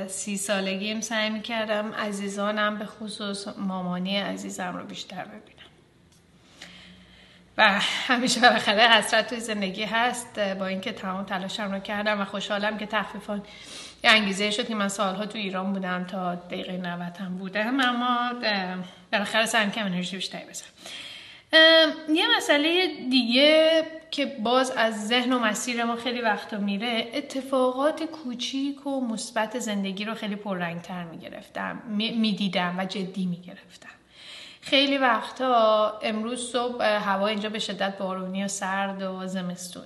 [0.07, 5.53] سی سالگیم سعی می‌کردم عزیزانم به خصوص مامانی عزیزم رو بیشتر ببینم.
[7.57, 12.77] و همیشه بالاخره حسرت توی زندگی هست با اینکه تمام تلاشم رو کردم و خوشحالم
[12.77, 13.43] که تخفیفان
[14.03, 18.33] یه انگیزه شد که من سالها تو ایران بودم تا دقیقه نوتم بودم اما
[19.11, 20.69] بالاخره سعی کم انرژی بیشتری بزنم
[22.09, 28.87] یه مسئله دیگه که باز از ذهن و مسیر ما خیلی وقتا میره اتفاقات کوچیک
[28.87, 33.89] و مثبت زندگی رو خیلی پررنگتر می‌گرفتم می‌دیدم و جدی می‌گرفتم.
[34.61, 39.83] خیلی وقتا امروز صبح هوا اینجا به شدت بارونی و سرد و زمستون.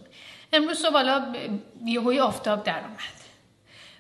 [0.54, 1.36] امروز صبح حالا
[1.86, 3.27] یهوی آفتاب در اومد.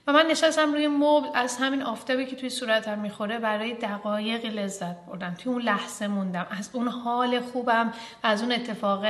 [0.07, 5.05] و من نشستم روی مبل از همین آفتابی که توی صورتم می‌خوره برای دقایقی لذت
[5.05, 5.33] بردم.
[5.33, 6.47] توی اون لحظه موندم.
[6.49, 7.93] از اون حال خوبم
[8.23, 9.05] از اون اتفاق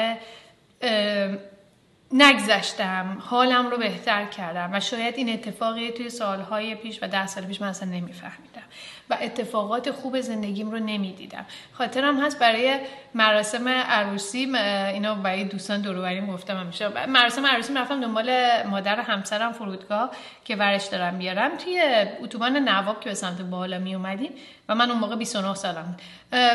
[2.12, 3.18] نگذشتم.
[3.20, 7.62] حالم رو بهتر کردم و شاید این اتفاقی توی سالهای پیش و ده سال پیش
[7.62, 8.62] من اصلا نمیفهمیدم
[9.10, 11.46] و اتفاقات خوب زندگیم رو نمی‌دیدم.
[11.74, 12.80] خاطرم هست برای
[13.14, 14.56] مراسم عروسی
[14.94, 17.06] اینو برای دوستان دوروریم گفتم همیشه.
[17.08, 20.12] مراسم عروسی رفتم دنبال مادر همسرم فرودگاه
[20.46, 21.58] که ورش دارم بیارم.
[21.58, 21.82] توی
[22.22, 24.32] اتوبان نواب که به سمت بالا می اومدیم
[24.70, 25.98] و من اون موقع 29 سالم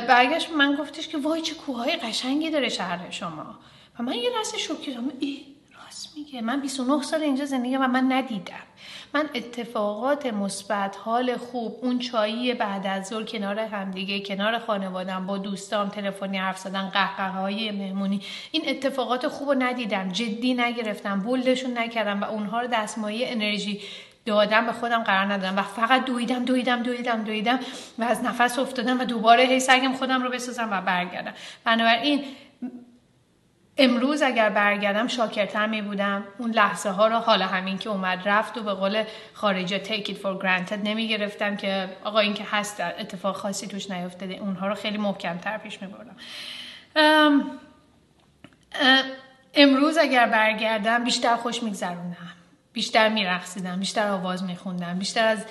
[0.08, 3.58] برگشت من گفتش که وای چه کوههای قشنگی داره شهر شما.
[3.98, 5.38] و من یه لحظه شوکه ای
[5.84, 6.40] راست میگه.
[6.40, 8.54] من 29 سال اینجا زندگی و من ندیدم.
[9.14, 15.38] من اتفاقات مثبت حال خوب اون چایی بعد از ظهر کنار همدیگه کنار خانوادم با
[15.38, 18.20] دوستام تلفنی حرف زدن قهقه های مهمونی.
[18.50, 20.08] این اتفاقات خوب رو ندیدم.
[20.08, 21.20] جدی نگرفتم.
[21.20, 23.80] بولدشون نکردم و اونها رو دستمایه انرژی
[24.26, 24.66] دادم.
[24.66, 25.58] به خودم قرار ندادم.
[25.58, 27.60] و فقط دویدم دویدم دویدم دویدم
[27.98, 31.34] و از نفس افتادم و دوباره هی سگم خودم رو بسازم و برگردم.
[31.64, 32.24] بنابراین
[33.78, 36.24] امروز اگر برگردم شاکرتر می بودم.
[36.38, 40.14] اون لحظه ها رو حالا همین که اومد رفت و به قول خارجه take it
[40.14, 44.34] for granted نمی گرفتم که آقا این که هست اتفاق خاصی توش نیفتاده.
[44.34, 46.16] اونها رو خیلی محکم تر پیش می بردم.
[49.54, 52.32] امروز اگر برگردم بیشتر خوش میگذروندم
[52.72, 55.46] بیشتر میرقصیدم بیشتر آواز میخوندم بیشتر از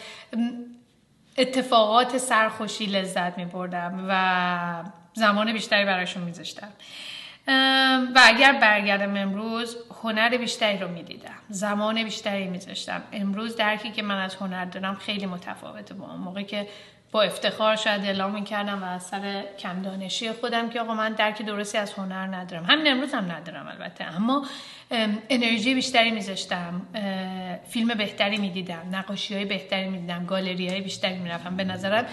[1.38, 6.68] اتفاقات سرخوشی لذت می بردم و زمان بیشتری براشون میذاشتم.
[8.16, 11.34] و اگر برگردم امروز هنر بیشتری رو می‌دیدم.
[11.50, 13.02] زمان بیشتری میذاشتم.
[13.12, 16.68] امروز درکی که من از هنر دارم خیلی متفاوته با اون موقع که
[17.12, 21.42] با افتخار شاید اعلام می‌کردم و از سر کم دانشی خودم که آقا من درک
[21.42, 22.66] درستی از هنر ندارم.
[22.66, 24.04] همین امروز هم ندارم البته.
[24.04, 24.46] اما
[25.30, 26.82] انرژی بیشتری میذاشتم.
[27.70, 28.82] فیلم بهتری می‌دیدم.
[28.92, 30.26] نقاشی های بهتری می‌دیدم.
[30.26, 31.58] گالری های بیشتری می‌رفتم.
[31.58, 32.06] به نظرم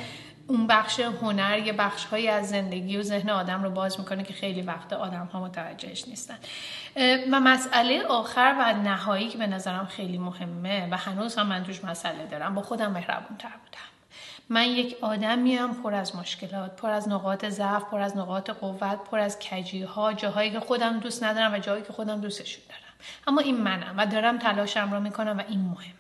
[0.48, 4.34] اون بخش هنر یه بخش هایی از زندگی و ذهن آدم رو باز می‌کنه که
[4.34, 6.38] خیلی وقت آدم ها متوجهش نیستن.
[7.32, 11.84] و مسئله آخر و نهایی که به نظرم خیلی مهمه و هنوز هم من توش
[11.84, 13.88] مسئله دارم با خودم مهربون تر بودم.
[14.48, 19.18] من یک آدمیم پر از مشکلات پر از نقاط ضعف پر از نقاط قوت پر
[19.18, 22.87] از کجی ها جاهایی که خودم دوست ندارم و جاهایی که خودم دوستشون دارم.
[23.26, 25.98] اما این منم و دارم تلاشم رو می‌کنم و این مهمه.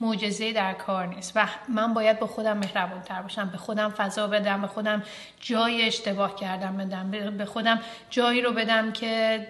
[0.00, 1.32] معجزه در کار نیست.
[1.34, 3.48] و من باید به خودم مهربون تر باشم.
[3.48, 5.02] به خودم فضا بدم به خودم
[5.40, 7.80] جای اشتباه کردم بدم به خودم
[8.10, 9.48] جایی رو بدم که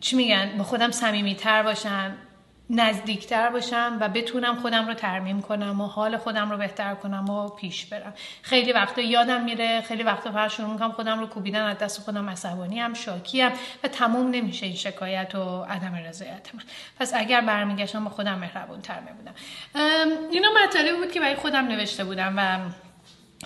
[0.00, 0.90] چی میگن؟ به خودم
[1.34, 2.16] تر باشم.
[2.70, 7.48] نزدیکتر باشم و بتونم خودم رو ترمیم کنم و حال خودم رو بهتر کنم و
[7.48, 8.14] پیش برم.
[8.42, 12.30] خیلی وقتا یادم میره خیلی وقتا فقط شروع می‌کنم خودم رو کوبیدن از دست خودم
[12.30, 13.52] عصبانی هم شاکی هم
[13.84, 16.62] و تموم نمیشه این شکایت و عدم رضایت من.
[16.98, 19.34] پس اگر برمیگشتم با خودم مهربون تر میبودم
[20.30, 22.58] اینا مطالبی بود که برای خودم نوشته بودم و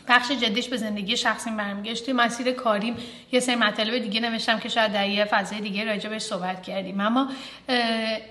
[0.09, 2.97] بخش جدیش به زندگی شخصی برمیگشت توی مسیر کاریم.
[3.33, 7.01] یه سری مطالب دیگه نوشتم که شاید در یه فضای دیگه راجع بهش صحبت کردیم.
[7.01, 7.29] اما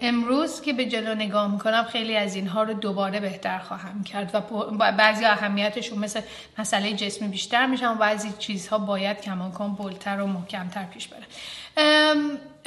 [0.02, 4.36] امروز که به جلو نگاه می‌کنم خیلی از اینها رو دوباره بهتر خواهم کرد
[4.80, 6.22] و بعضی اهمیتشون مثل
[6.58, 11.24] مسئله جسمی بیشتر میشن و بعضی چیزها باید کماکان بلتر و محکمتر پیش بره.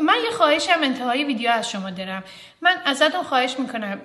[0.02, 2.24] من یه خواهشم انتهای ویدیو از شما دارم.
[2.60, 4.00] من ازتون خواهش می‌کنم.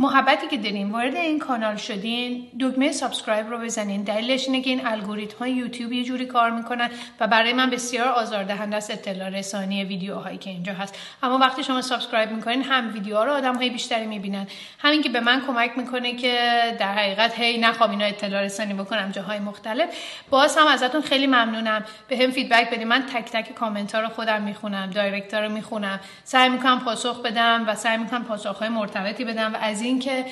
[0.00, 4.02] محبتی که دارین وارد این کانال شدین دکمه subscribe رو بزنین.
[4.02, 6.90] دلیلش اینه که این الگوریتم های یوتیوب یه جوری کار می‌کنن
[7.20, 10.98] و برای من بسیار آزاردهنده است اطلاع رسانی ویدیوهایی که اینجا هست.
[11.22, 14.46] اما وقتی شما subscribe می‌کنین هم ویدیوها رو آدم های بیشتری می‌بینن.
[14.78, 19.10] همین که به من کمک می‌کنه که در حقیقت هی نخوام اینا اطلاع رسانی بکنم
[19.10, 19.88] جاهای مختلف.
[20.30, 21.84] باز هم ازتون خیلی ممنونم.
[22.08, 22.88] به هم feedback بدین.
[22.88, 26.00] من تک تک کامنت ها رو خودم می‌خونم direct رو می‌خونم.
[26.24, 30.24] سعی می‌کنم پاسخ بدم و سعی می‌کنم پاسخ های مرتبطی بدم و از اینکه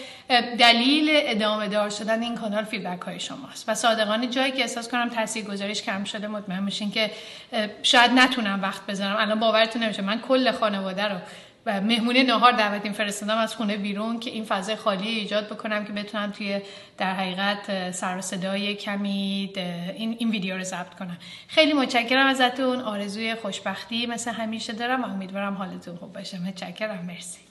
[0.58, 3.68] دلیل ادامه دار شدن این کانال فیدبک های شماست.
[3.68, 7.10] و صادقانه جایی که احساس کنم تاثیر گذاریش کم شده مطمئن بشین که
[7.82, 9.16] شاید نتونم وقت بذارم.
[9.18, 11.18] الان باورتون نمیشه من کل خانواده رو
[11.66, 15.92] و مهمونی نهار دعوتیم فرستادم از خونه بیرون که این فضای خالی ایجاد بکنم که
[15.92, 16.60] بتونم توی
[16.98, 19.52] در حقیقت سر صدای کمی
[19.96, 21.18] این, این ویدیو رو ضبط کنم.
[21.48, 22.80] خیلی متشکرم ازتون.
[22.80, 26.38] آرزوی خوشبختی مثل همیشه دارم و امیدوارم حالتون خوب باشه.
[26.38, 27.04] متشکرم.
[27.06, 27.47] مرسی.